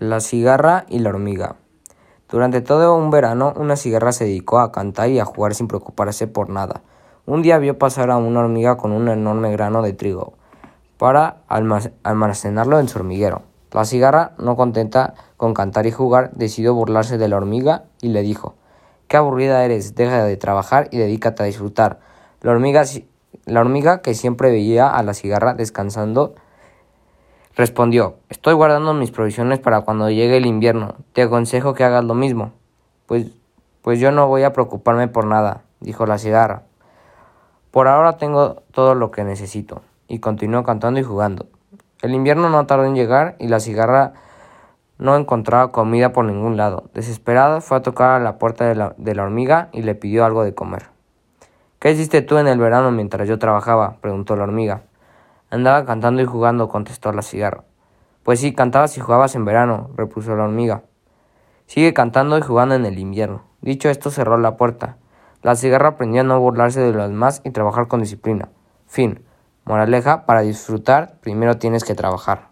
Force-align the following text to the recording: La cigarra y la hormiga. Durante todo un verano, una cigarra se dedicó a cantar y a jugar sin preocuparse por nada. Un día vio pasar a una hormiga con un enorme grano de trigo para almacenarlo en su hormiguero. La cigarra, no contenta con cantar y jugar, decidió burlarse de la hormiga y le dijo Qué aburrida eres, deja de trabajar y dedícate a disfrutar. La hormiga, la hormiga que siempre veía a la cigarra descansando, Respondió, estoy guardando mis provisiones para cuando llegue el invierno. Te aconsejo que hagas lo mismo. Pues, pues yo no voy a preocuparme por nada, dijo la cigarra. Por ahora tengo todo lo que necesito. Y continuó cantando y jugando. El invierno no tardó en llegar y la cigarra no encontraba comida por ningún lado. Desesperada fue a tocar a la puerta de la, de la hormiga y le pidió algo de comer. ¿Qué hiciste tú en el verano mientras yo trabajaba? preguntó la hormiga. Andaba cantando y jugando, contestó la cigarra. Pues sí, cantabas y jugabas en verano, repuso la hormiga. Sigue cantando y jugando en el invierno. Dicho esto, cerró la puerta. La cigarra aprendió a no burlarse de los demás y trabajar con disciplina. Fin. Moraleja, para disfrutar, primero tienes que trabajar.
La 0.00 0.20
cigarra 0.20 0.86
y 0.88 1.00
la 1.00 1.10
hormiga. 1.10 1.56
Durante 2.30 2.62
todo 2.62 2.96
un 2.96 3.10
verano, 3.10 3.52
una 3.54 3.76
cigarra 3.76 4.12
se 4.12 4.24
dedicó 4.24 4.58
a 4.58 4.72
cantar 4.72 5.10
y 5.10 5.18
a 5.18 5.26
jugar 5.26 5.54
sin 5.54 5.68
preocuparse 5.68 6.26
por 6.26 6.48
nada. 6.48 6.80
Un 7.26 7.42
día 7.42 7.58
vio 7.58 7.76
pasar 7.78 8.10
a 8.10 8.16
una 8.16 8.40
hormiga 8.40 8.78
con 8.78 8.92
un 8.92 9.10
enorme 9.10 9.52
grano 9.52 9.82
de 9.82 9.92
trigo 9.92 10.32
para 10.96 11.42
almacenarlo 11.48 12.80
en 12.80 12.88
su 12.88 12.98
hormiguero. 12.98 13.42
La 13.72 13.84
cigarra, 13.84 14.32
no 14.38 14.56
contenta 14.56 15.12
con 15.36 15.52
cantar 15.52 15.84
y 15.84 15.90
jugar, 15.90 16.30
decidió 16.32 16.72
burlarse 16.72 17.18
de 17.18 17.28
la 17.28 17.36
hormiga 17.36 17.84
y 18.00 18.08
le 18.08 18.22
dijo 18.22 18.54
Qué 19.06 19.18
aburrida 19.18 19.62
eres, 19.66 19.94
deja 19.96 20.24
de 20.24 20.36
trabajar 20.38 20.88
y 20.90 20.96
dedícate 20.96 21.42
a 21.42 21.46
disfrutar. 21.46 22.00
La 22.40 22.52
hormiga, 22.52 22.84
la 23.44 23.60
hormiga 23.60 24.00
que 24.00 24.14
siempre 24.14 24.50
veía 24.50 24.88
a 24.88 25.02
la 25.02 25.12
cigarra 25.12 25.52
descansando, 25.52 26.36
Respondió, 27.60 28.14
estoy 28.30 28.54
guardando 28.54 28.94
mis 28.94 29.10
provisiones 29.10 29.58
para 29.58 29.82
cuando 29.82 30.08
llegue 30.08 30.38
el 30.38 30.46
invierno. 30.46 30.94
Te 31.12 31.20
aconsejo 31.20 31.74
que 31.74 31.84
hagas 31.84 32.02
lo 32.02 32.14
mismo. 32.14 32.52
Pues, 33.04 33.26
pues 33.82 34.00
yo 34.00 34.10
no 34.12 34.28
voy 34.28 34.44
a 34.44 34.54
preocuparme 34.54 35.08
por 35.08 35.26
nada, 35.26 35.60
dijo 35.78 36.06
la 36.06 36.16
cigarra. 36.16 36.62
Por 37.70 37.86
ahora 37.86 38.16
tengo 38.16 38.62
todo 38.72 38.94
lo 38.94 39.10
que 39.10 39.24
necesito. 39.24 39.82
Y 40.08 40.20
continuó 40.20 40.64
cantando 40.64 41.00
y 41.00 41.02
jugando. 41.02 41.48
El 42.00 42.14
invierno 42.14 42.48
no 42.48 42.64
tardó 42.64 42.86
en 42.86 42.94
llegar 42.94 43.36
y 43.38 43.48
la 43.48 43.60
cigarra 43.60 44.14
no 44.96 45.14
encontraba 45.16 45.70
comida 45.70 46.14
por 46.14 46.24
ningún 46.24 46.56
lado. 46.56 46.84
Desesperada 46.94 47.60
fue 47.60 47.76
a 47.76 47.82
tocar 47.82 48.12
a 48.12 48.24
la 48.24 48.38
puerta 48.38 48.64
de 48.64 48.74
la, 48.74 48.94
de 48.96 49.14
la 49.14 49.24
hormiga 49.24 49.68
y 49.72 49.82
le 49.82 49.94
pidió 49.94 50.24
algo 50.24 50.44
de 50.44 50.54
comer. 50.54 50.84
¿Qué 51.78 51.90
hiciste 51.90 52.22
tú 52.22 52.38
en 52.38 52.46
el 52.46 52.58
verano 52.58 52.90
mientras 52.90 53.28
yo 53.28 53.38
trabajaba? 53.38 53.96
preguntó 54.00 54.34
la 54.34 54.44
hormiga. 54.44 54.80
Andaba 55.50 55.84
cantando 55.84 56.22
y 56.22 56.26
jugando, 56.26 56.68
contestó 56.68 57.12
la 57.12 57.22
cigarra. 57.22 57.64
Pues 58.22 58.40
sí, 58.40 58.54
cantabas 58.54 58.96
y 58.96 59.00
jugabas 59.00 59.34
en 59.34 59.44
verano, 59.44 59.90
repuso 59.96 60.36
la 60.36 60.44
hormiga. 60.44 60.84
Sigue 61.66 61.92
cantando 61.92 62.38
y 62.38 62.42
jugando 62.42 62.74
en 62.74 62.86
el 62.86 62.98
invierno. 62.98 63.44
Dicho 63.60 63.88
esto, 63.88 64.10
cerró 64.10 64.38
la 64.38 64.56
puerta. 64.56 64.98
La 65.42 65.56
cigarra 65.56 65.88
aprendió 65.88 66.20
a 66.20 66.24
no 66.24 66.38
burlarse 66.38 66.80
de 66.80 66.92
los 66.92 67.08
demás 67.08 67.42
y 67.44 67.50
trabajar 67.50 67.88
con 67.88 68.00
disciplina. 68.00 68.48
Fin. 68.86 69.24
Moraleja, 69.64 70.26
para 70.26 70.40
disfrutar, 70.40 71.18
primero 71.20 71.58
tienes 71.58 71.84
que 71.84 71.94
trabajar. 71.94 72.49